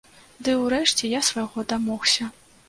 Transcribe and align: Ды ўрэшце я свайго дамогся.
Ды 0.45 0.53
ўрэшце 0.61 1.11
я 1.11 1.21
свайго 1.29 1.67
дамогся. 1.75 2.31